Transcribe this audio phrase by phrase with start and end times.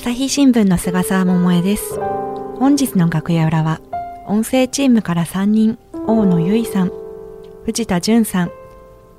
[0.00, 2.00] 朝日新聞の菅沢桃江です。
[2.58, 3.82] 本日の楽屋裏は
[4.26, 6.92] 音声チームから3人大野由衣さん
[7.66, 8.50] 藤田淳さん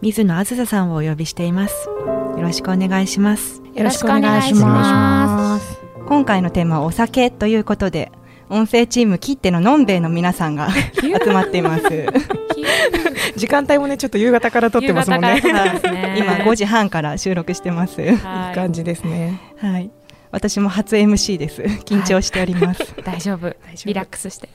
[0.02, 1.88] 水野あずささんをお呼びしています。
[1.88, 3.62] よろしくお願いします。
[3.76, 5.80] よろしくお願いします。
[6.08, 8.12] 今回のテーマはお酒ということで
[8.50, 10.70] 音声チームきってののんべえの皆さんが
[11.00, 11.84] 集まっています。
[13.38, 15.42] 時間帯もねちょっと夕方から撮ってますもんね。
[15.46, 16.16] ね。
[16.18, 18.18] 今5時半から収録してます、はい、いい
[18.56, 19.40] 感じですね。
[19.60, 19.92] はい
[20.32, 21.62] 私も初 MC です。
[21.62, 23.56] 緊張しております、 はい、大丈夫。
[23.86, 24.50] リラックスして。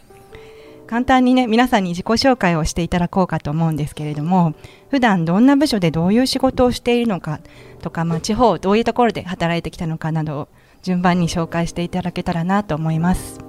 [0.86, 4.54] 簡単にね皆さんに自己紹介をしていただこうかと思うんですけれども
[4.88, 7.40] 普段どんな部署でどういう仕事をしているのか
[7.82, 10.48] とか、まあ、地方どういうところで働いてきたのかなどを
[10.82, 13.45] 順番に紹介していただけたらなと思います。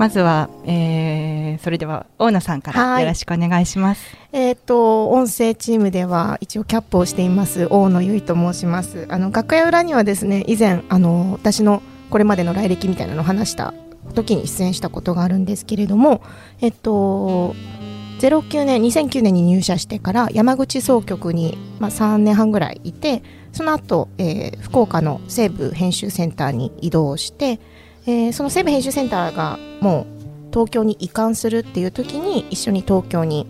[0.00, 4.16] まずは、えー、それでは大野さんからよろしくお願いします。
[4.32, 9.04] えっ、ー、と音声チームでは一応キャップをしています大野由衣と申します。
[9.10, 13.74] あの楽屋裏にはですね以前あの私のこれまでの来歴みたいなのを話した
[14.14, 16.22] 時に出演したことがあるんですけれども、
[16.62, 17.54] えっと
[18.20, 27.60] 09年2009年に入社してから山口総局に、まあ、3年半ぐらいいてその後、えー、福岡の西部編集センターに移動して
[28.06, 30.20] えー、その西部編集センターがもう
[30.52, 33.46] 東京に移管するっていう時に一緒に東京に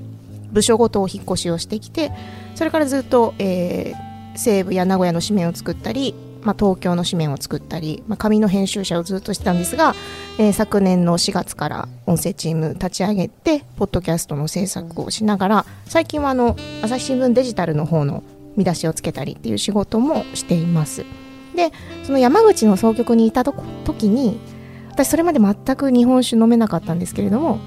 [0.52, 2.12] 部署ごとお引越しをしてきて
[2.54, 9.94] それからずっと、えー、西部や名古屋の紙面を作ったり、まあ、東京の紙面を作ったり、まあ、紙の編集者をずっとしてたんですが、
[10.38, 18.24] えー、昨年の4月から音声チーム立ち上げてポッドキャストの制作をしながら最近はあの朝日新聞デジタルの方の
[18.56, 21.04] 見出しをつけたりっていう仕事もしています。
[21.68, 21.72] で
[22.04, 24.40] その山口の総局にいた時に
[24.90, 27.58] 私それまで全く日本酒飲めなかったんですけれども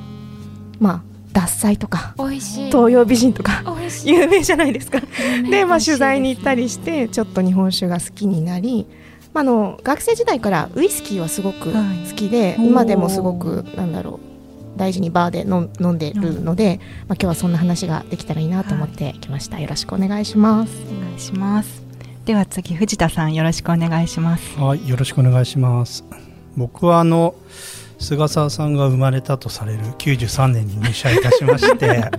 [0.80, 3.64] まあ獺祭とか東洋美人とか
[4.04, 5.02] 有名じゃないですか。
[5.50, 8.86] で、まあ、取材に行ったりしてちょっと日本酒が好きになり、
[9.34, 20.74] まあ、あの学生時代からウイスキーはすごく好きで、はい、今でもすごくなんだろう大事にバーで飲んでるので、まあ、今日はそんな話ができたらいいなと思ってきました、はい、よろしくお願いします。
[20.92, 21.83] お願いします
[22.26, 24.58] では次藤田さんよろしくお願いします。
[24.58, 26.06] はいよろしくお願いします。
[26.56, 27.36] 僕はあの
[28.00, 32.10] 菅沢さんが生まれたとされる93年に入社いたしまして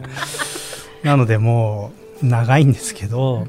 [1.03, 3.47] なのでもう長いんですけど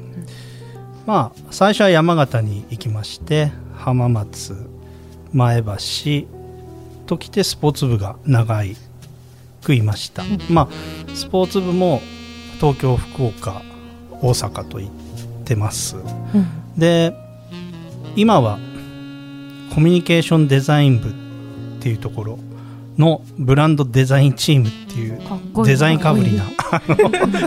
[1.06, 4.56] まあ最初は山形に行きまして浜松
[5.32, 6.26] 前橋
[7.06, 8.76] ときてスポーツ部が長い
[9.62, 12.00] くいました、まあスポーツ部も
[12.60, 13.62] 東京福岡
[14.22, 15.05] 大阪と行っ
[15.46, 16.00] てます、う
[16.38, 16.46] ん、
[16.76, 17.14] で
[18.16, 18.58] 今は
[19.74, 21.12] コミュニケーションデザイン部っ
[21.80, 22.38] ていうところ
[22.98, 25.20] のブランドデザインチームっていう
[25.64, 26.44] デザインかぶりな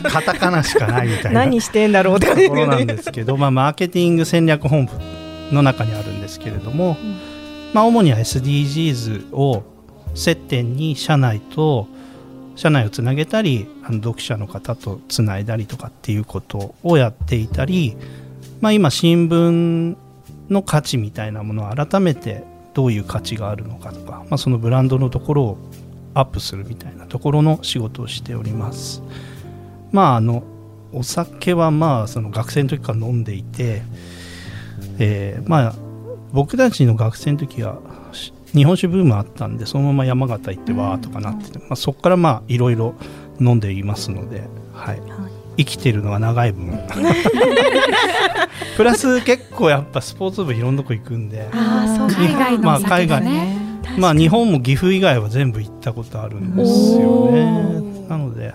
[0.09, 4.91] カタカナしかないみたいな何してんだろうってところなんですけど、まあ、マーケティング戦略本部
[5.51, 6.97] の中にあるんですけれども、
[7.73, 9.63] まあ、主には SDGs を
[10.13, 11.87] 接点に社内と
[12.59, 17.95] 社内をつなげたりあの読者の方とつないだりとかっていうことをやっていたり、
[18.59, 19.95] まあ、今新聞
[20.49, 22.43] の価値みたいなものを改めて
[22.73, 25.57] どういう価値があるのかとか、まあ、そのブランドのところを
[26.13, 29.01] アップするみたいなところの仕事をしております。
[29.93, 30.43] まああの
[30.91, 33.83] お酒はまあその学生の時から飲んでいて、
[34.97, 35.75] えー、まあ
[36.33, 37.79] 僕たちの学生の時は
[38.53, 42.95] 日本酒ブームあったんでそのまま山形行ってわーとかなってて、まあ、そこからまあいろいろ
[43.39, 44.43] 飲んでいますので、
[44.73, 45.01] はい、
[45.57, 46.79] 生きてるのが長い分。
[48.77, 53.23] プラス結構やっぱスポーツ部いろんなとこ行くんで海外の、まあ、海外。
[53.97, 58.07] まあ日本も岐阜以外は全部行ったことあるんですよね。
[58.07, 58.53] なので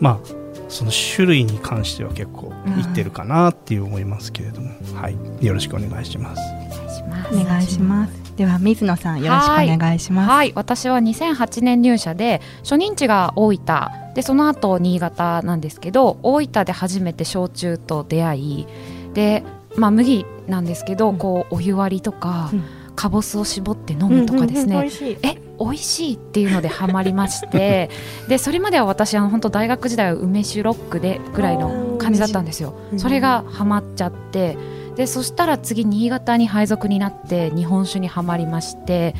[0.00, 6.85] まあその種類に関しては結構いってるかなっていう思いますけれども、はい、よろしくお願いします。
[7.32, 8.26] お願いします。
[8.36, 10.30] では水野さんよろしくお願いします。
[10.30, 14.06] はい、私は2008年入社で初任地が大分。
[14.14, 18.66] でその後新潟なんですけど大分で初めて焼酎と出会い
[19.12, 19.44] で、
[19.76, 22.64] まあ、麦なんですけど、うん、こうお湯割りとか、うん、
[22.94, 27.90] かぼすを絞って飲むとかですね、うんうんうん、え美味しいっていうのでハマりまして
[28.28, 32.74] でそれまでは私は本当大学時代は梅酒ロックでぐらいの感じだったんですよ。
[32.96, 34.56] それがハマっちゃって
[34.96, 39.14] でそしたら次新潟に配属になって日本酒にはまりまして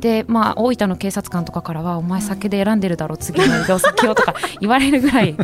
[0.00, 5.36] でまあ大分の警察官とかからはお前酒で選んでるだろう次の移動先をとか 言われるぐらい。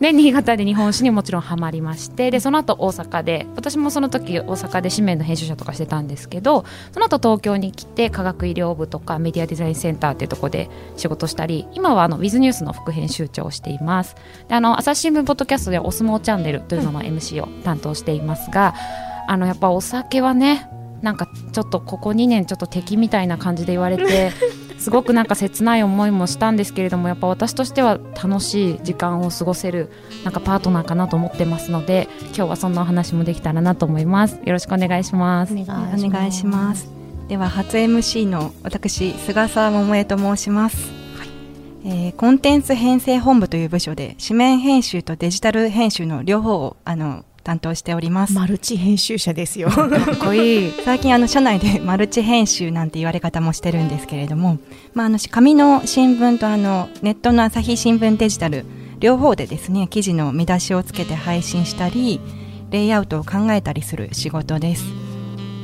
[0.00, 14.14] で新潟で日本酒にもちろんハマりましてでその後大阪で私もその時大阪で紙面の編集者とかしてたんですけどその後東京に来て科学医療部とかメディアデザインセンターっていうところで仕事したり今はあのウィズニュースの副編集長をしています。
[14.48, 18.74] であの朝日新聞ポッドキャストでお相撲チャンネルというのの MC を担当していますが
[19.28, 20.68] あのやっぱお酒はね
[21.02, 24.32] なんかちょっとここ2年ちょっと敵みたいな感じで言われて
[24.78, 29.92] すごくなんか切ない思いもしたんですけれどもやっぱ私としては楽しい時間を過ごせる
[30.24, 34.40] なんかパートナーかなと思ってますので今日はそんなお話もできたらなと思います。
[34.44, 35.52] よろしくお願いします。
[35.52, 36.88] お願お願いします。
[37.28, 40.90] では初 MC の私菅沢桃江と申します、
[41.84, 48.32] えーコンテンツ編成本部という部署で紙面編集とデジタル編集の両方をあの担当しております。
[48.34, 49.68] マルチ編集者ですよ。
[49.70, 49.88] かっ
[50.18, 50.72] こいい。
[50.84, 54.58] 最近あの社内でマルチ編集なんて言われ方もしてるんですけれども、
[54.94, 58.64] まあ、あの紙の新聞とあのネットの朝日新聞デジタル
[59.00, 62.20] 両方でですね記事の見出しをつけて配信したり
[62.70, 64.84] レイアウトを考えたりする仕事です、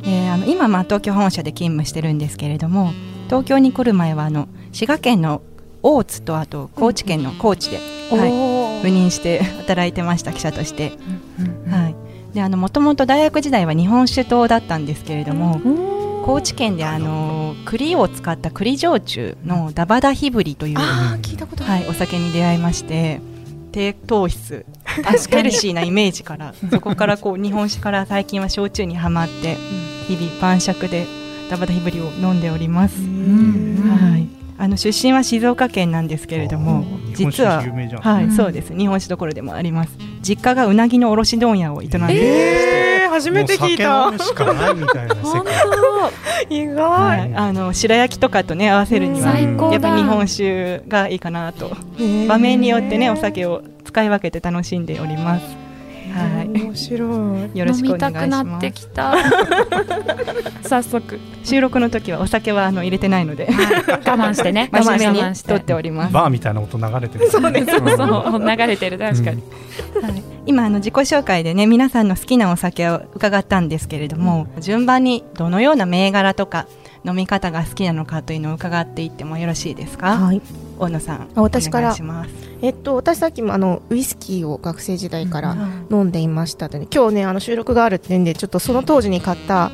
[0.03, 2.93] えーあの今まあ東京本社で勤務してるんですけれども
[3.25, 5.41] 東京に来る前はあの滋賀県の
[5.81, 10.93] 大津とあと高知県の高知で、はい、お赴任して 働いてました記者として。
[11.39, 11.95] うんうんはい、
[12.33, 15.59] であのもともと大学時代は日本酒党だったんですけれども、
[16.25, 23.19] 高知県であの栗を使った栗焼酎のダバダヒブリという、はあー聞いたことある、い、お酒に出会いまして
[23.71, 24.65] 低糖質
[25.29, 29.57] ヘルシーなイメージから そこからこう日本酒から最近は焼酎にはまって
[30.07, 31.05] 日々晩酌で
[31.49, 33.81] ダバダヒブリを飲んでおります、ん。
[33.89, 38.01] はい、あの出身は静岡県なんですけれども実は日本酒有名じゃん。
[38.01, 38.31] はい、うん。
[38.31, 38.75] そうです。
[38.75, 39.97] 日本酒どころでもあります。
[40.21, 44.17] 実家がうなぎの卸問屋を営んでいまして、えー、初めて聞いた。
[44.17, 45.53] しかないみたいな世本界。
[46.49, 51.75] 意外、はい、あの白焼きとかとね合わせるにはやっぱり日本酒がいいかなと。
[51.97, 55.64] ね場面によってねお酒を使い分けて楽しんでおります。
[56.15, 57.59] はい、面白い。
[57.59, 58.71] よろしくお願い飲みたくしますなって。
[58.71, 59.15] きた。
[60.67, 63.49] 早速収録の時はお酒はあの入れてないので。
[63.49, 64.69] 我慢してね。
[64.73, 65.23] 真面目に。
[65.23, 65.49] 我慢して。
[65.49, 66.13] 撮っております。
[66.13, 67.29] バーみたいな音流れてる。
[67.29, 68.39] そうねそうそう。
[68.39, 68.97] 流れてる。
[68.97, 69.43] 確かに、
[70.01, 76.67] はい、今あの自己紹介でね皆さんの好きなお酒を伺ったんですけれども、順番にどのような銘柄とか
[77.05, 80.41] 飲み方が好きなのかというのを伺っていってもよろしいですか、はい
[80.77, 81.87] 大野さんあ私から。
[81.87, 82.29] お願いします。
[82.61, 89.71] えっと私さっきもあのウイスキーを学生時代からうん飲んでいましたので、今日ねあの収録があるってんでちょっとその当時に買った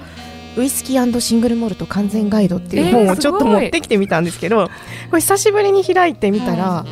[0.57, 4.67] ウイスキーシングルモルト完全ガイドっていう本えーをちょっと持ってきてみたんですけど、
[5.09, 6.85] これ久しぶりに開いてみたら、あ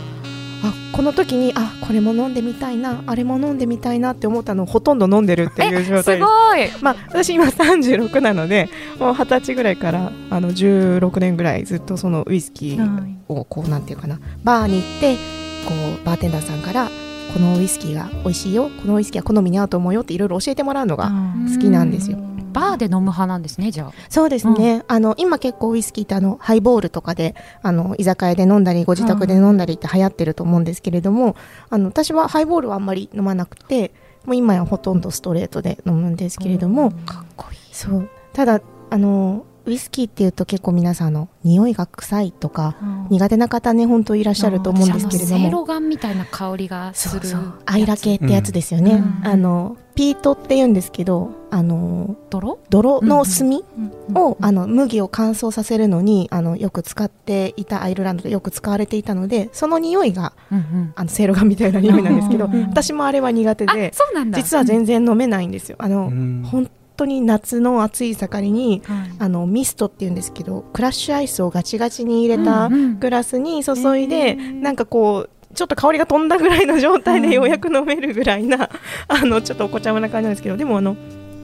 [0.99, 6.57] この時にあこれも飲んでみたいなあれも飲んでみたいなって思ったのをほとんど飲んでるっていう状態すご。
[6.57, 8.67] いまあ、私今36なので
[8.99, 15.73] もう二十歳ぐらいからあの16年ぐらいずっとそのウイスキーをこうなんていうかなバーに行ってこ
[16.03, 16.89] うバーテンダーさんから
[17.33, 21.13] このウイスキーが美味しいよこのウイスキーは好みに合うと思うよっていろいろ教えてもらうのが
[21.55, 22.17] 好きなんですよ。
[22.59, 23.93] バーで飲む派なんですねじゃあ。
[24.09, 31.35] そうですね、あの今結構ウイスキーってあのハイボールとかであの居酒屋で飲んだりご自宅で飲んだりって流行ってると思うんですけれども、
[31.69, 33.91] あの私はハイボールはあんまり飲まなくて
[34.25, 37.57] もう今やほとんどストレートで飲むんですけれども、かっこいい。
[37.71, 38.09] そう。
[38.33, 42.75] ただあのウイスキーっていうと結構皆さんあの匂いが臭いとか
[43.09, 45.29] 苦手な方ね本当いらっしゃると思うんですけれども。
[45.29, 47.53] 私あのせいろがんみたいな香りがするそうそう。
[47.65, 49.27] アイラ系ってやつですよね、うん。
[49.27, 52.59] あのピートって言うんですけどあの泥？
[52.69, 53.49] 泥の炭？
[53.49, 60.93] うんを、あの麦を乾燥させるのにあのよく使っていたアイルランドでよく使われていたのでその匂いがうんうん。
[60.95, 63.91] あのせいろがんみたいな匂いなんですけどうんうんうん私もあれは苦手あで
[64.35, 65.75] 実は全然飲めないんですよ。
[65.79, 66.43] あの、うん。
[66.49, 69.11] 本当に夏の暑い盛りにはい。
[69.19, 72.99] あのミストっていうんですけどクラッシュアイスをガチガチに入れたうんうん。
[72.99, 78.69] グラスに注いで、なんかこうちょっと香りが飛んだぐらいの状態でようやく飲めるぐらいな、
[79.07, 80.95] あのちょっとお子ちゃまな感じなんですけどでもあの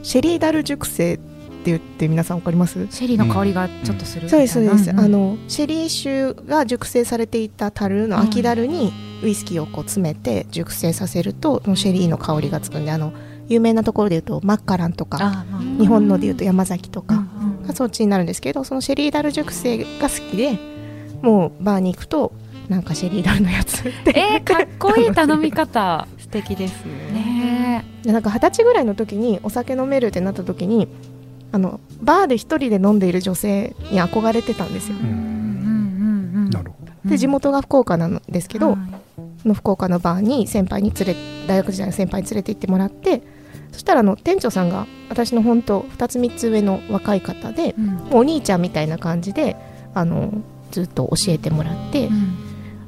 [0.04, 1.24] シェリーダル熟成って
[1.66, 2.88] 言って皆さんわかります？
[2.92, 5.00] シェリーの香りがちょっとするみたそうですそうです、んん。
[5.00, 8.94] あのシェリー酒が熟成されていた樽の空き樽に
[9.24, 13.14] ウイスキーをこう詰めて熟成させるとシェリーの香りがつくんであの
[13.48, 15.44] 有名なところでいうとマッカランとか
[15.80, 17.68] 日本のでいうと山崎とか、うんうん。
[17.68, 20.60] がそっちになるんですけどそのシェリーダル熟成が好きで
[21.24, 22.32] もうバーに行くと
[22.70, 23.88] なんかシェリーダルのやつ。
[23.88, 26.08] っ てえー、かっこいい頼み方。
[26.18, 26.92] 素敵ですね。
[27.14, 30.88] ねでなんか二十歳ぐらいの時にお酒飲めるってなった時に
[31.52, 34.98] あのバーで一人で飲んでいる女性に憧れてたんですよ。
[35.02, 35.10] うん。
[35.10, 37.10] うんうんうんなるほど。
[37.10, 38.78] で地元が福岡なんですけど、はい
[39.46, 41.16] その福岡のバーに先輩に連れ
[41.48, 43.22] 大学時代の先輩に連れて行ってもらって
[43.72, 47.86] そしたらあの店長さんが私の本当2つ3つ上の若い方でうん。
[47.86, 49.56] もうお兄ちゃんみたいな感じで
[49.94, 50.34] あの
[50.72, 52.45] ずっと教えてもらって、うん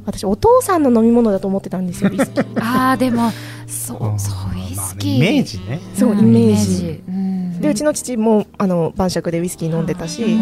[0.08, 3.30] 私お父さんの飲み物だと思ってたんですよウイスキーあーでも
[3.68, 4.20] そううん。
[4.20, 5.82] そうウイまあスキーイメージね。
[5.94, 7.04] そううんイメージ。
[7.08, 7.62] うん。
[7.62, 10.38] でうちの父もあの晩酌でウイスキー飲んでたし、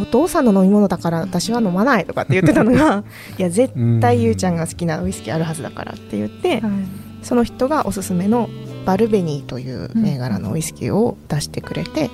[0.00, 3.02] お父さんの飲み物だから私は飲まないとかって言ってたのが
[3.38, 6.62] いや絶対ゆうちゃんが好きなウイスキーあるはずだからって言って、
[7.22, 8.48] その人がおすすめの
[8.86, 12.10] バルベニーという銘柄のウイスキーを出してくれて、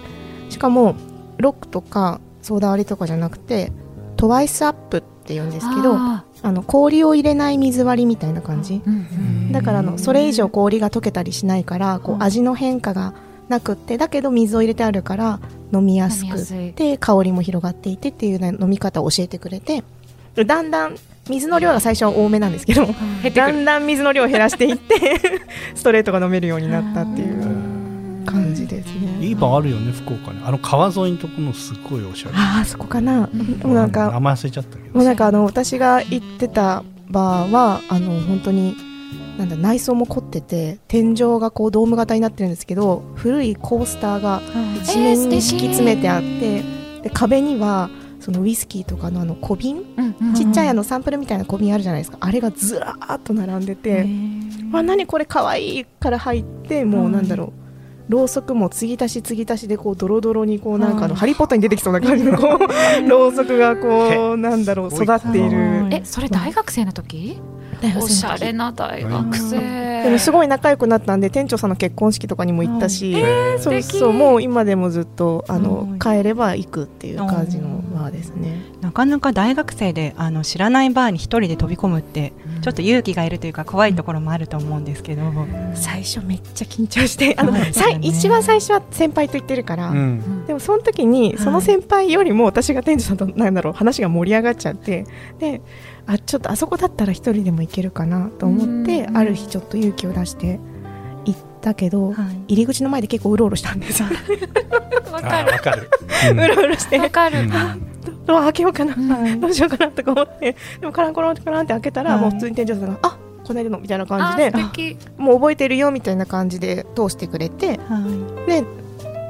[0.48, 0.94] しかも
[1.38, 3.72] ロックとかソーダ割りとかじゃなくて
[4.16, 8.74] トワイスアップって言うんですけどああの氷を入れない水割りみたいな感じ？
[8.74, 8.94] ーうん。
[8.94, 8.96] う
[9.48, 9.52] ん。
[9.52, 13.14] だからあのそれ以上氷が溶けたりしないからこう味の変化が
[13.48, 15.40] なくってだけど水を入れてあるから
[15.72, 19.84] 飲みやすくて香りも広がっていてっていうような飲み方を教えてくれて
[20.34, 20.96] だんだん
[21.28, 22.86] 水の量が最初は多めなんですけど
[23.34, 24.94] だんだん水の量を減らしていって
[25.74, 27.75] ストレートが飲めるようになったっていう
[28.26, 29.18] 感じですね。
[29.20, 30.42] いいバーあるよね福岡に。
[30.44, 32.34] あの川沿いのところのすっごいおしゃれ。
[32.36, 34.94] ああそこかな、でもなんか名前忘れちゃったけど。
[34.94, 38.76] もうなんかあの私が行ってたバーはあの本当に
[39.38, 44.40] なんだ内装も凝ってて天井がこうドーム型になってるんですけど古いコースターが
[44.82, 46.62] 一面に敷き詰めてあって、
[47.02, 49.84] で壁にはそのウイスキーとかのあの小瓶、
[50.34, 52.18] ちっちゃいあのサンプルみたいな小瓶あるじゃないですか。
[52.20, 54.06] あれがずらーっと並んでて、
[54.72, 57.52] わ何これ可愛いから入ってもうなんだろう、
[58.08, 65.88] ろうそくも継ぎ足し継ぎ足しでこうドロドロにこうなんかあの、ハリー・ポッターに出てきそうな感じのこうろうそくがこうなんだろう育っている。
[65.90, 67.40] えそれ大学生の時？
[67.98, 70.02] おしゃれな大学生。
[70.04, 73.16] でもすごい仲良くなったんで店長さんの結婚式とかにも行ったし、
[73.58, 78.62] そうそうもう今でもずっとあの、うん帰れば行くっていう感じのバーですね。
[78.80, 82.32] なかなか大学生であの知らないバーに一人で飛び込むって
[82.62, 85.22] ちょっと勇気がいるというか怖いところもあると思うんですけど、
[85.74, 87.52] 最初めっちゃ緊張してあの、
[88.02, 90.46] 一番最初は先輩と言ってるから、うん。
[90.46, 95.04] でもその時にその先輩よりも私が店長さんとなんだろう話が盛り上がっちゃって
[95.38, 95.60] で
[96.06, 99.16] あちょっとあそこだったら一人でも行けるかなと思ってうん。
[99.16, 100.60] ある日ちょっと勇気を出して
[101.24, 102.54] 行ったけど、はい。
[102.54, 104.02] 入り口の前で結構うろうろしたんです。
[105.12, 105.52] わかる。
[105.52, 105.90] わかる、
[106.30, 106.40] うん。
[106.40, 107.40] うろうろしてわかる。
[107.40, 107.50] うん。
[108.26, 112.20] ドア開けようかな、うんどうしようかなとか思ってでもカランコロンカランって開けたら、はい。
[112.20, 118.00] もう普通に店長さんが「あこないだの」みたいな感あじでもう覚えてるよみたいな感じで通してくれては
[118.46, 118.50] い。
[118.50, 118.64] で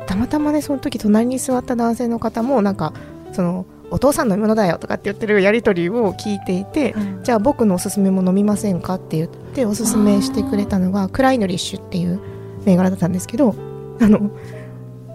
[0.07, 2.93] たまたまねその時隣に座った男性の方もなんか
[3.33, 6.93] そのお父さんの飲み物だよとかって言ってるやり取りを聞いていて、
[7.23, 12.21] じゃあ僕のおすすめも飲みませんかって言っておすすめしてくれたのがクライノリッシュっていう
[12.65, 13.55] 銘柄だったんですけど
[14.01, 14.33] あの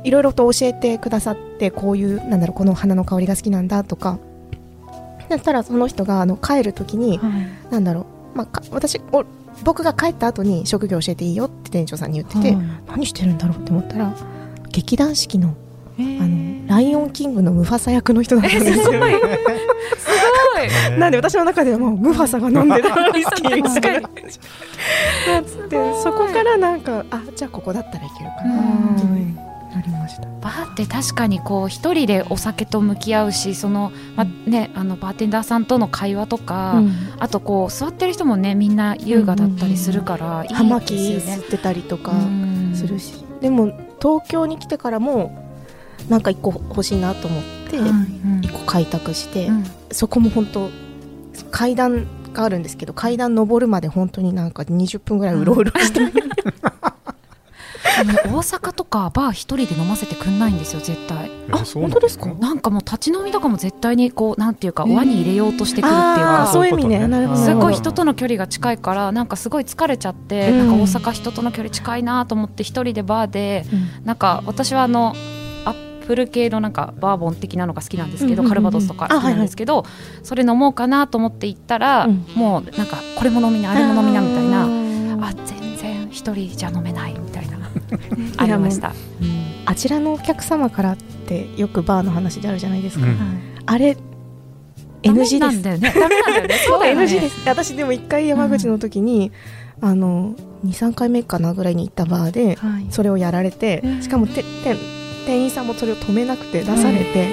[0.05, 4.19] いろいろと教えてくださってこういうなんだろうこの花の香りが好きなんだとか
[5.29, 7.19] だったらその人があの帰る時に
[7.69, 9.23] なんだろう、まあ、か私お
[9.63, 12.57] 僕が帰った後に職業教えていいよって店長さんに言ってて、
[12.87, 14.15] 何してるんだろうって思ったら
[14.69, 15.55] 劇団四季の
[15.99, 18.83] あのライオンキングのムファサ役の人だったんですよ。
[18.85, 18.99] すごい。
[20.97, 23.67] なんで私の中ではもうムファサが飲んでるウイスキー
[26.01, 29.10] そこからなんかあじゃあここだったらいけるかな
[30.11, 30.27] した。
[30.41, 36.81] バーって確かにこう一人でお酒と向き合うしその、まね、あのバーテンダーさんとの会話とか、
[37.19, 42.71] あとこう座ってる人もねみんな優雅だったりするから、いい葉巻吸ってたりとかうん。
[42.75, 43.67] するし、でも
[44.01, 45.37] 東京に来てからも
[46.09, 48.41] なんか一個欲しいなと思ってうん。
[48.41, 49.63] 一個開拓して、うん。
[49.91, 50.69] そこも本当
[51.51, 56.70] 階段があるんですけど階段登るまで本当になんか20分ぐらいうろうろして、あの
[57.99, 61.31] 大阪とかバー一人で飲ませてくんないんですよ絶対。
[61.51, 62.33] あ本当ですか？
[62.35, 66.47] なんかもう立ち飲みとかも絶対にこうなんていうか輪に入れようとしてくるっていうか。
[66.47, 67.07] そういう意味ね。
[67.07, 67.39] なるほど。
[67.39, 70.57] すごい人との距離が近いからなんかすごい疲れちゃって、うん。
[70.57, 73.65] なんか大阪人との距離近いなと思って一人でバーで
[74.03, 75.13] なんか私はあの
[75.65, 78.49] アップル系のなんかバーボン的なのが好きなんですけど、うんうんうんうん。
[78.49, 79.85] カルバドスとか好きなんですけど、
[80.23, 82.25] それ飲もうかなと思って行ったら、うん。
[82.35, 84.65] もうなんかこれも飲みなあれも飲みなみたいな。
[84.65, 87.40] なあ全然一人じゃ飲めないみたいな
[88.37, 88.93] ありました。
[89.65, 93.17] あちらのお客様からってよくバーの話であるじゃないですか、うん。
[93.65, 93.97] あれ
[95.03, 95.39] NG です。
[95.39, 95.93] なんだよね。
[95.93, 96.55] ダメなんだよね。
[96.67, 97.05] そうだよね。
[97.05, 97.37] NG です。
[97.47, 99.31] 私でも一回山口の時に、
[99.81, 102.87] あの23回目かなぐらいに行ったバーではい。
[102.91, 104.01] それをやられて、うん。
[104.01, 104.75] しかもてて
[105.25, 107.29] 店員さんもそれを止めなくて出されて、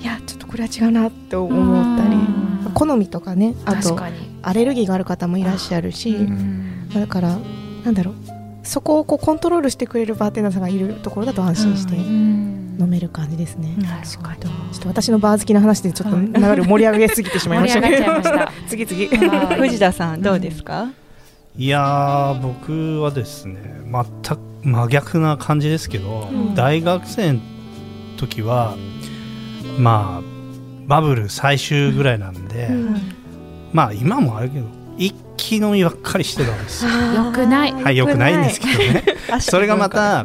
[0.00, 2.72] いやちょっとこれは違うなって思ったりうん。
[2.74, 3.96] 好みとかねあと。
[4.44, 6.88] アレルギーがある方もいらっしゃるし、うん。
[6.92, 7.38] だから
[7.84, 12.76] なんだろうそこをこうコントロールしてくれるバーテンダーさんがいるところだと安心してうん。
[12.80, 14.40] 飲める感じですね、確かに。
[14.40, 19.60] ちょっと私のバー好きな話でちょっと流れを盛り上げすぎてしまいました盛り上がっちゃいまね 次々はい。
[19.60, 20.88] 藤田さんどうですか、
[21.56, 23.60] いやー僕はですね
[23.92, 26.54] 全く真逆な感じですけど、うん。
[26.54, 27.40] 大学生の
[28.16, 28.74] 時は
[29.78, 30.22] まあ
[30.86, 32.96] バブル最終ぐらいなんで、うん。
[33.72, 34.66] まあ今もあるけど
[34.98, 36.90] 一気飲みばっかりしてたんですよ。
[36.90, 37.72] よくない。
[37.72, 39.04] はいよくないんですけどね。
[39.40, 40.24] それがまた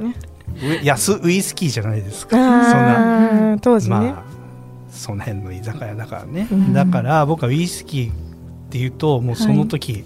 [0.84, 2.38] 安ウイスキーじゃないですか。
[2.38, 4.24] そんな当時ね、まあ
[4.92, 6.74] その辺の居酒屋だからね、うん。
[6.74, 8.14] だから僕はウイスキーっ
[8.70, 10.04] ていうともうその時、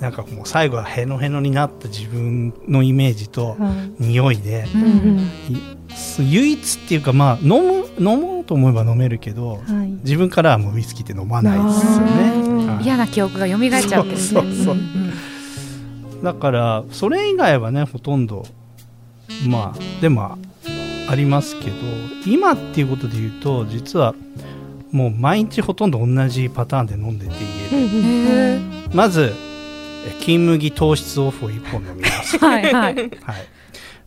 [0.00, 4.02] なんかもう最後はヘノヘノになった自分のイメージとはい。
[4.02, 4.66] 匂いで
[6.18, 9.88] 唯一っていうかまあ飲む飲もうと思えば飲めるけどはい。
[10.02, 12.76] 自分からはもうウイスキーって飲まないですよあねー。
[12.76, 12.84] はい。
[12.84, 14.74] 嫌な記憶が蘇っちゃうわけですねそうそうそう。
[14.74, 18.46] んだからそれ以外はねほとんど
[19.46, 20.38] まあでも
[21.08, 21.72] ありますけど
[22.26, 24.14] 今っていうことで言うと実は
[24.92, 29.49] もう毎日ほとんど同じパターンで飲んでて家で、へーまずえ
[30.20, 32.94] 金麦糖質オフを1本飲みます、はいはい。
[32.94, 33.06] はい、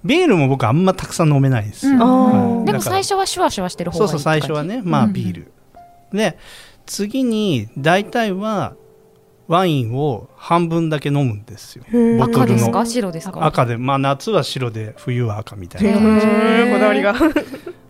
[0.04, 2.02] ビールも僕あんまたくさん飲めないです、うん。
[2.02, 2.34] あはい。
[2.36, 5.52] ーでも最初はシュワシュワしてる方がいういそそう最初はねまあうんビール、
[6.12, 6.38] で
[6.86, 8.76] 次に大体は
[9.48, 11.84] ワインを半分だけ飲むんですよ。
[12.18, 12.56] ボトルの。
[12.56, 12.86] 赤ですか？
[12.86, 13.46] 白ですか？
[13.46, 13.78] 赤で。
[13.78, 16.74] まあ夏は白で冬は赤みたいな、へー。
[16.74, 17.14] こだわりが。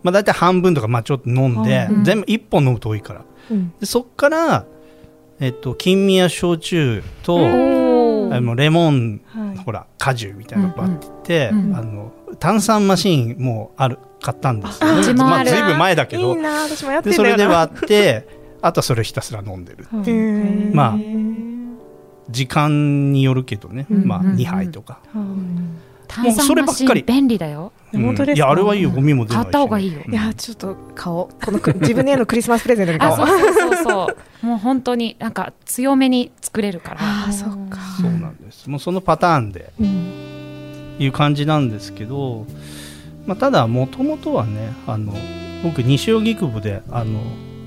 [0.02, 2.04] まあ大体半分とかまあちょっと飲んで、うん。
[2.04, 3.26] 全部1本飲むと多いから。
[3.52, 3.74] うん。
[3.80, 4.66] でそっから
[5.40, 7.38] えっと金味や焼酎と、
[8.38, 9.58] あのレモンはい。
[9.58, 17.44] ほら果汁みたいなのバッていって、うんうんあの炭酸マシーンもある買ったんですよ、あうちもあるまあずいぶん前だけいいどな私もやってでそんだよな。
[17.44, 18.28] れで割って
[18.64, 20.00] あとはそれをひたすら飲んでるはい。
[20.00, 20.76] へー。
[20.76, 20.98] まあ
[22.30, 24.26] 時間によるけどね、うんまあうん。
[24.28, 25.24] うん2杯とか、はい
[26.14, 27.02] 炭もうそ酸マシればっかり。
[27.02, 27.72] ン便利だよ。
[27.92, 28.04] うん。
[28.04, 28.46] 本当ですか？
[28.46, 30.02] いやあれはいいよゴミも出ないし、買った方がいいよ。
[30.06, 30.14] うん。
[30.14, 31.46] いやちょっと買おう。
[31.46, 33.16] このく自分へのクリスマスプレゼントに買おう。
[33.16, 34.08] あそうそうそ
[34.44, 36.98] うもう本当になんか強めに作れるから。
[37.02, 37.80] あーそっか。
[38.02, 38.70] そうなんです。
[38.70, 42.46] もうそのパターンでうんいう感じなんですけど、
[43.26, 45.14] まあ、ただもともとはねあの
[45.64, 47.20] 僕西荻窪であの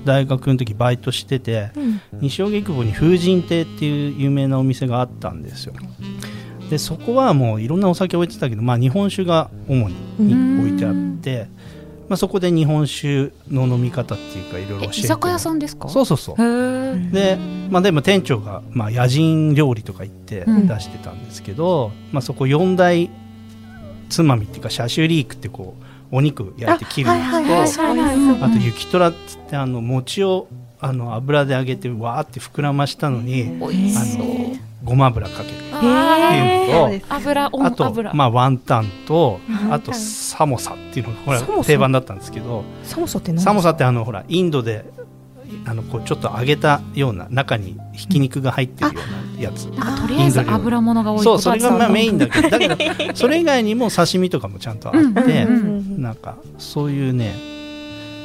[0.05, 2.01] 大学の時バイトしててうん。
[2.21, 5.73] 西荻窪に風神亭っていう有名なお店があったんですよ
[6.69, 9.87] でそこはもういろんなお酒置いてたけど、まあ、日本酒が主
[10.19, 11.47] に置いてあって、
[12.09, 14.97] まあ、そこで日本酒の飲み方っていうかいろいろ教えて。
[14.97, 15.87] え居酒屋さんですか？
[15.89, 16.37] そうそうそう。
[16.37, 17.37] で、
[17.69, 20.67] まあ、でも店長が、まあ、野人料理とか言ってうん。
[20.67, 23.09] 出してたんですけど、まあ、そこ4大
[24.09, 25.75] つまみっていうかシャシュリークってこ
[26.11, 30.47] うお肉焼いて切るのと、あと雪虎っつってあの餅を
[30.79, 34.25] あの油で揚げてわーって膨らましたのにおいしあそう。
[34.25, 39.39] のごま油かけるあっていうのとあと油、まあ、ワンタンと
[39.71, 41.67] あとサモサっていうのがこれサモサ？
[41.67, 42.63] 定番だったんですけど。
[42.83, 44.85] サモサって何サモサってあのほらインドで
[45.65, 49.01] あのこうちょっと揚げたような中にひき肉が入ってるよ
[49.35, 52.75] うなやつ、とりあえず油物が多いそうそれがまあメインだだけど。
[52.75, 55.45] だけど それ以外にも刺身とかもちゃんとあって、
[55.97, 57.33] なんかそういうね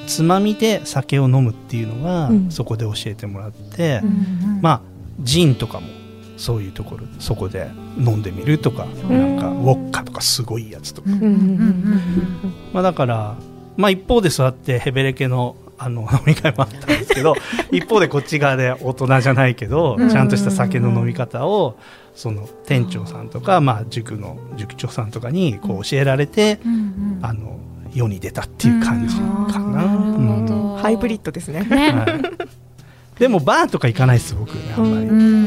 [0.06, 2.50] つまみで酒を飲むっていうのが、うん。
[2.50, 4.58] そこで教えてもらって、うん。
[4.60, 4.80] まあ
[5.20, 5.86] ジンとかも
[6.42, 9.08] そういうところそこで飲んでみるとか、ん。
[9.08, 11.08] なんかウォッカとかすごいやつとか、
[12.72, 13.36] まあだから、
[13.76, 17.36] まあ、一方でそうやってヘベレケのあの 飲み会もあったんですけど
[17.70, 20.10] 一方でこっち側で大人じゃないけど、うん。
[20.10, 21.76] ちゃんとした酒の飲み方を
[22.16, 26.58] その店長さんとか、まあ、塾の塾長さんとかにこう教えられて、
[27.22, 27.60] あの
[27.94, 29.60] 世に出たっていう感じかな。
[29.60, 29.72] うん。
[29.72, 30.54] なるほど。
[30.54, 30.76] うん。
[30.78, 31.62] ハイブリッドですね。
[31.62, 32.22] ね、はい。
[33.18, 35.46] でもバーとか行かないです僕ねあんまり、ううん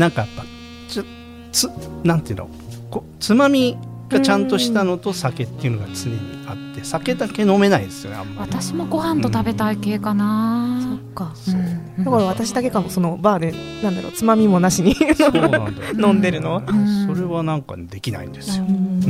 [0.00, 0.44] なんかやっぱ
[0.88, 1.04] ちょ
[1.52, 1.68] つ
[2.02, 2.48] なんていうの？
[2.90, 3.76] こつまみ
[4.08, 8.50] がちゃんとしたのと酒っていうのが常にあって酒だけ飲めないですよねあんまり。
[8.50, 11.34] 私もご飯と食べたい系かな、そっか。
[11.48, 12.00] う。
[12.00, 12.04] ん。
[12.04, 15.68] だから私だけかもそのバーでなんだろうつまみもなしにそうなんだよ。
[16.00, 16.62] 飲んでるのは。
[16.66, 19.00] うんそれはなんかできないんですよ、うん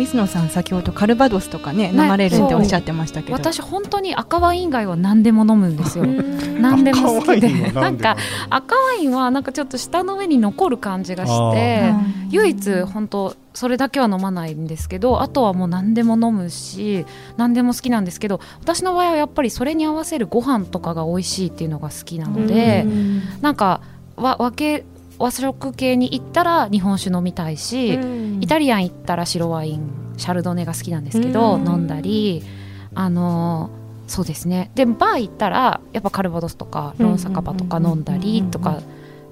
[0.00, 6.04] 水野さん先ほどカルバドスとかねね飲まれるっておっしゃってましたけど、私本当に赤ワイン以外は何でも飲むんですよ。
[6.04, 6.40] うん。
[6.60, 7.72] 何でも好きで。
[7.72, 8.16] なんか
[8.48, 11.92] 赤ワインはなんかちょっと舌の上に残る感じがして
[12.30, 17.04] 唯一本当それだけは飲まないんですけどあとはもう何でも飲むし
[17.36, 23.22] 何でも好きなんですけど私の場合はやっぱりそれに合わせるご飯とかが美味しいっていうのが好きなので、うん。
[23.40, 23.80] なんか
[24.16, 24.84] わ分け
[25.20, 27.94] 和食系に行ったら日本酒飲みたいし、
[28.40, 31.68] イタリアン行ったら白ワインシャルドネが好きなんですけど、うん。
[31.68, 32.42] 飲んだり
[32.94, 33.80] あのー
[34.10, 34.72] そうですね。
[34.74, 38.80] でバー行ったらやっぱカルバドスとかロンサカバとか飲んだりとか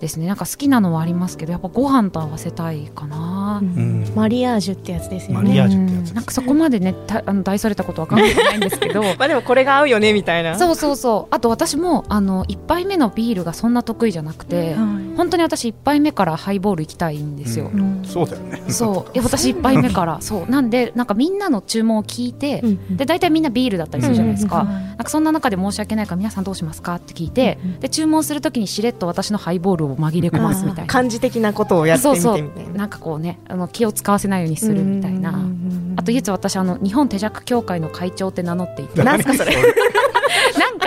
[0.00, 0.28] ですね。
[0.28, 3.58] なんか好きなのはありますけどやっぱご飯と合わせたいかな。
[3.60, 4.06] うん。
[4.14, 5.48] マリアージュってやつですよね。
[5.48, 6.10] マリアージュってやつです。
[6.10, 6.14] うん。
[6.14, 9.02] なんかそこまでねたあの大されたことは考えてないんですけど。
[9.18, 10.56] まあでもこれが合うよねみたいな。
[10.56, 11.34] そうそうそう。
[11.34, 14.76] あと私もあの1杯目のビールがそんな得意じゃなくて、
[15.18, 18.04] 本当に私1杯目からハイボール行きたいんですよ、うん。
[18.04, 18.62] そうだよね。
[18.68, 19.10] そう。
[19.14, 20.18] いや私1杯目から。
[20.22, 20.50] そう。
[20.50, 30.92] なんでなんかみんなの注文を聞いて、うんで大体みんなビールだったりするじゃないですか,、うんなんかそんな中で申し訳ないから皆さんどうしますかって聞いて、うんで注文するときにしれっと私のハイボールを紛れ込ますみたいな。
[30.92, 32.72] 漢字的なことをやってみそうそうてみたいな。
[32.74, 35.36] なんかこうねあの気を使わせないようにするみたいな、
[35.96, 39.02] あと唯一私あの日本手酌協会の会長って名乗っていて。
[39.02, 39.56] なんすかそれ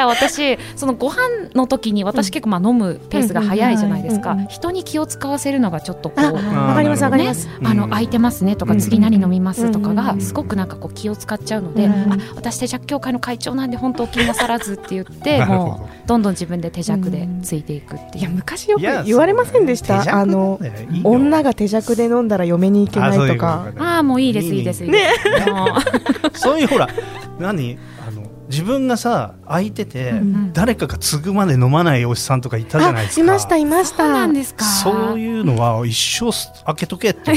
[0.01, 4.35] かか私そのご飯の時に私結構まあ飲むペースが早いじゃないですか。
[4.49, 7.47] 人に気を使わせるのがちょっとこうあわかりますわかります。
[7.63, 8.79] あの空いてますねとかうん。
[8.79, 12.13] 次何飲みますとかがうんすごくなんかこう気を使っちゃうので、うん。
[12.13, 18.29] あ私手酌協会の会長なんで本当気になさらずって言ってもうどんどん自分で手酌でついていくっていや。
[18.29, 20.01] 昔よく言われませんでした？
[20.19, 20.59] あの
[21.03, 23.67] 女が手酌で飲んだら嫁に行けないとか。
[23.77, 25.09] ああもういいですいいですいいで
[25.45, 25.49] す。
[25.51, 25.69] もう
[26.37, 26.87] そういうほら
[27.39, 27.77] 何？
[28.51, 34.03] 自分がさ空いてて、ん誰かが継ぐまで飲まないおじさんとかいたじゃないですかいましたいました。
[34.03, 34.65] そうなんですか。
[34.65, 36.31] そういうのは一生
[36.65, 37.33] 開けとけって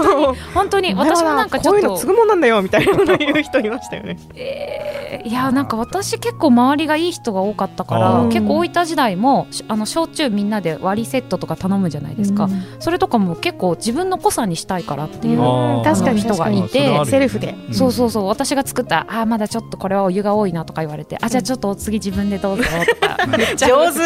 [0.54, 4.18] 本当に私もなんかちょっとこういうの継ぐもんなんだよみたいなこと言う人いましたよね。
[4.34, 12.62] えーいやなんか私結構周りがいい人が多かったから結構大分時代もしあの焼酎みんなで割りセットとか頼むじゃないですか、うん。
[12.78, 17.04] それとかも結構自分の濃さにしたいからっていう、あー確かに人がいて。
[17.06, 17.54] セルフで。
[17.68, 17.74] うん。
[17.74, 18.26] そうそうそう。
[18.26, 23.98] 私が作ったあーまだちょっとこれはお湯が多いなとか言われてあじゃあちょっとお次自分でどうぞとか めっちゃ上手。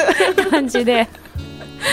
[0.51, 1.09] 感じで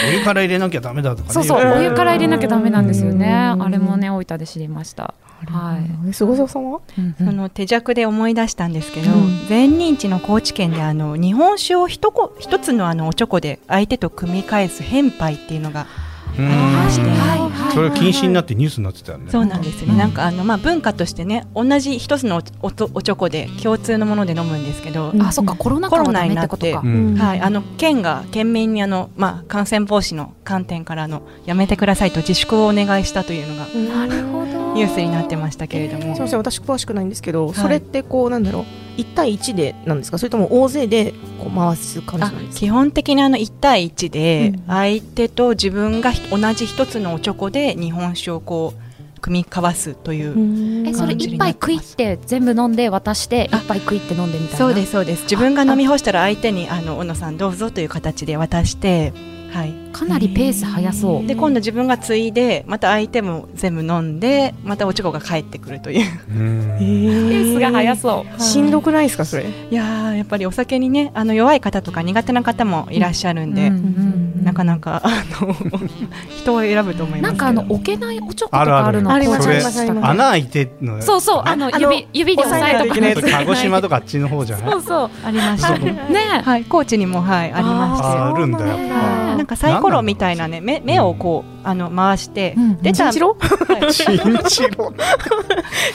[0.08, 1.34] お湯から入れなきゃダメだとかね。
[1.34, 3.28] そうそうお湯から入れなきゃダメなんですよね。
[3.56, 3.64] うん。
[3.64, 5.14] あれもね大分で知りました。
[5.48, 6.14] はい、い。
[6.14, 6.82] すごそうさんは？
[6.98, 7.16] うん。
[7.18, 15.88] その手酌で思い出したんですけど、うん前任地の高知県であの日本酒を一こ一つのあのおちょこで相手と組み返す変杯っていうのが
[16.36, 19.30] して、はいはいそれが禁止になってニュースになってたよね。
[19.30, 20.00] そうなんですよね、うん。
[20.00, 25.22] なんかあの、まあ、文化としてね同じ一つのおおとおちょこで共通のもので飲むんですけど、うん。
[25.22, 26.82] あそっかコロナ禍はダメってことか。
[26.82, 34.74] コロナになってはい、あの県が県民にあの、まあ、感染防止の観点からあのやめてくださいと自粛をお願いしたというのがなるほど。
[34.74, 37.54] ニュースになってましたけれども、すみません私詳しくないんですけど、い。
[37.54, 40.18] それってこうなんだろう一対一でなんですか？
[40.18, 42.60] それとも大勢でこう回す感じあなんですか？
[42.60, 44.64] 基本的にあの1対1でうん。
[44.68, 54.58] 相手と自分がひ同じ一つのおちょこで日本酒をこう組み交わすという、えそれ一杯食いって全部飲んで渡して一杯食いって飲んでみたいな？
[54.58, 55.24] そうですそうです。
[55.24, 59.12] 自分が飲み干したら相手にあの小野さんどうぞという形で渡して
[59.52, 59.74] はい。
[59.92, 61.28] かなりペース早そう。
[61.28, 66.06] で今度自分が継いでまた相手も全部飲んでまたおちょこが帰ってくるという。
[66.30, 66.78] うん。
[66.80, 68.42] ペーペースが早そう。
[68.42, 69.46] しんどくないですかそれ？
[69.72, 74.19] いやーやっぱりお酒にねあの弱い方とか苦手な方もいらっしゃるんで、うんうんな
[74.60, 75.10] かなかあ
[75.42, 75.56] の
[76.38, 84.72] 人を選ぶと思いますなんかあの置けないおちょことかあるのありますあります穴開いてんのそうそうあの指指で押さえとかな 鹿児島とかあっちの方じゃない？
[84.72, 85.10] そうそう。
[85.26, 86.42] ありましたねね。
[86.44, 88.96] はい高知にもはいありましてああるんだやっそうぱ
[89.38, 93.94] なんかサイコロみたいなね目目をこうあの回して、うん出たチンチロはい。
[93.94, 94.94] チンチロ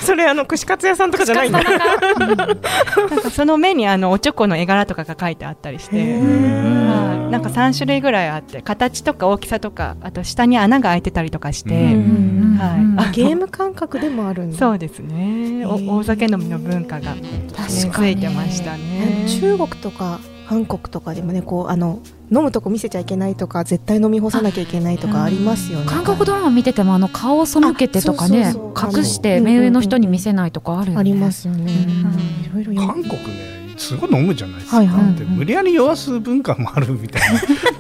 [0.00, 1.61] それあの串カツ屋さんとかじゃないんだ。
[1.64, 7.33] なんかその目にあのおちょこの絵柄とかが書いてあったりして、へはい。
[7.33, 13.09] なんか3種類ぐらいあって形とか大きさとかあと下に穴が開いてたりとかして、うんはい。
[13.09, 14.59] あ ゲーム感覚でもあるんだ。
[14.59, 15.64] そうですね。
[15.66, 19.27] お大酒飲みの文化が根付いてましたね。
[19.40, 25.87] 中国とか韓国とかでもねこうあの飲むとこ見せちゃいけないとか絶対飲み干さなきゃいけないとかありますよね。
[25.87, 29.00] 韓国ドラマ見ててもあの顔を背けてとかねあそうそうそう。
[29.00, 31.00] 隠して目上の人に見せないとかあるよね。
[31.00, 31.72] ありますよね。
[31.72, 32.61] うん。
[32.61, 32.83] いろいろ。
[32.83, 35.14] や韓国ねすごい飲むじゃないですか、はいはい。
[35.14, 37.22] で無理やり酔わす文化もあるみたい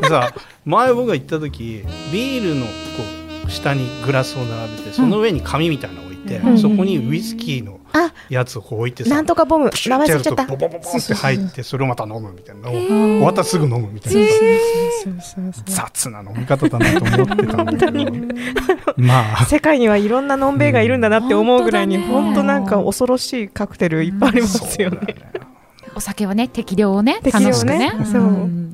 [0.00, 0.08] な。
[0.08, 2.72] さ前僕が行った時ビールのこ
[3.46, 6.58] う下にグラスを並べてその上に紙みたいなのを置いて、うん。
[6.58, 7.83] そこにウイスキーのあ
[8.28, 10.44] やつをこう置いてさなんとかボム名前忘れちゃった。
[10.44, 14.20] ボボボボって入ってそれをまた飲むみたいな終わったらすぐ飲むみたいな。
[14.28, 14.40] そう
[15.04, 18.12] そうそうそう雑な飲み方だなと思ってたんだけど。
[18.96, 19.44] まあ。
[19.44, 25.00] 世界にはいろんなのんべいがいるんだなって思うぐらいにうん本当なんか恐ろしいカクテルいっぱいありますよね。
[25.96, 27.46] お酒はね適量をね適量ね。
[27.46, 27.92] 楽しくね。
[28.10, 28.64] そう。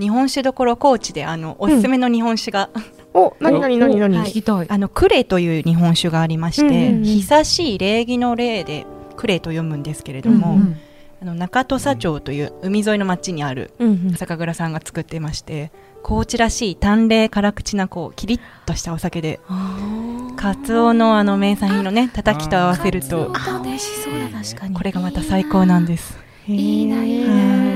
[0.00, 2.70] 日本酒どころ高知であのおすすめの日本酒が、
[3.14, 4.66] お、なになになになに聞きたい。
[4.68, 7.04] あのクレという日本酒がありまして、うんうんうん。
[7.04, 10.76] 久しい礼儀の礼でクレと読むんですけれども、うん
[11.20, 15.72] あの中土佐町という海沿いの町にあるうん酒蔵さんが作っていまして
[16.04, 19.40] 高知らしい淡麗辛口なこうキリッとしたお酒で
[20.36, 26.16] カツオのあの名産品のねたたきと合わせるとあ美味しそうだ確かにこれがまた最高なんです。
[26.46, 27.67] いいないいね。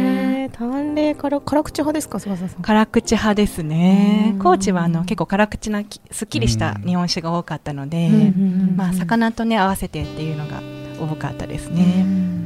[0.53, 2.63] 淡麗から辛口派ですか、翼さん？
[2.63, 4.33] 辛口派ですね。
[4.35, 4.39] うん。
[4.39, 10.61] 高知はあの結構辛口なきすっきりした日本酒が多かったので、うんまあ、魚とね合わせてっていうのが
[11.01, 12.05] 多かったですね、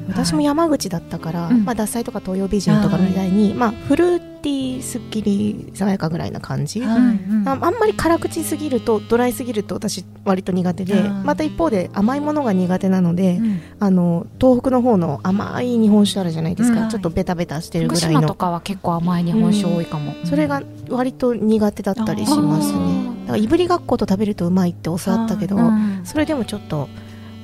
[0.09, 1.65] 私も山口だったから、うん。
[1.65, 7.17] まあ、獺祭とか東洋美人とかみたいに、まあ、フルーティーすっきり爽やかぐらいな感じ、はい
[7.47, 13.41] ああんまり辛口すぎるとドライすぎると私割と苦手でまた一方で甘いものが苦手なので、
[13.79, 18.21] あの東北の方の甘い日本酒あるじゃないですか、うんちょっとベタベタしてる福ぐらいの。
[18.21, 20.15] 島とかは結構甘い日本酒多いかも。
[20.25, 22.79] それが割と苦手だったりしますね。
[23.23, 26.01] だからいぶりがっこと食べるとうまいって教わったけど、うん。
[26.05, 26.89] それでもちょっと、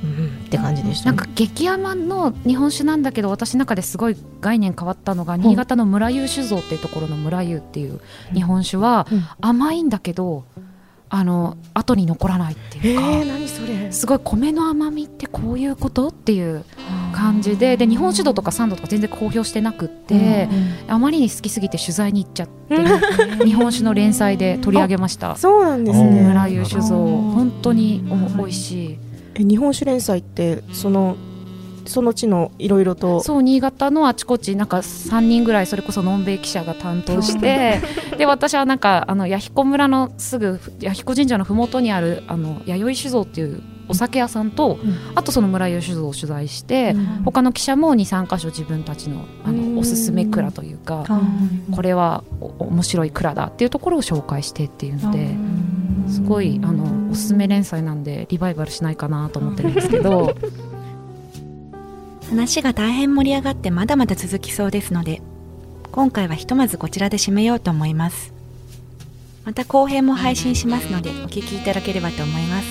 [0.04, 8.00] うん、って感じでした、なんか激甘の日本酒なんだけど私の中ですごい概念変わったのが新潟の村湯酒造っていうところの村湯っていう
[8.34, 9.22] 日本酒はうん。
[9.40, 10.44] 甘いんだけど
[11.08, 13.92] あの後に残らないってえいうか、ー、何それ。
[13.92, 16.64] すごい米の甘みってこういうことっていう
[17.14, 20.48] 感じでで日本酒度とか酸度とか全然公表してなくって、
[20.88, 22.76] あまりに好きすぎて取材に行っちゃって、
[23.44, 25.36] 日本酒の連載で取り上げました。
[25.36, 26.22] そうなんですね。
[26.22, 28.98] 村湯酒造うん本当にお美味しい
[29.34, 31.16] え日本酒連載ってその
[31.84, 33.20] その地のいろいろと。
[33.20, 37.80] そう新潟のあちこちなんか3人ぐらいそれこそのんべい記者が担当して
[38.18, 44.94] で私はなんかあの弥彦村のすぐ弥彦神社の麓にあるあの弥生酒造っていうお酒屋さんと、うん。
[45.16, 47.06] あとその村湯酒造を取材して、うん。
[47.24, 49.74] 他の記者も23箇所自分たちのあうん。
[49.74, 51.04] のおすすめ蔵というか、
[51.72, 55.36] これはお面白い蔵だっていうところを紹介してっていうので。
[56.08, 60.34] すごいあのおすすめ連載なんでリバイバルしないかなと思ってるんですけど。
[62.30, 65.20] 話が大変盛り上がってまだまだ続きそうですので
[65.90, 68.32] 今回はひとまずこちらで締めようと思います。
[69.44, 72.66] また後編も配信しますのでお聞きいただければと思います。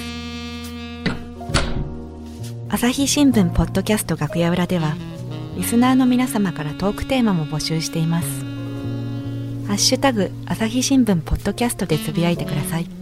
[2.70, 4.96] 朝日新聞ポッドキャスト楽屋裏では
[5.56, 8.28] リスナーの皆様からトークテーマも募集しています。
[9.68, 13.01] ハッシュタグ朝日新聞ポッドキャストでつぶやいてください。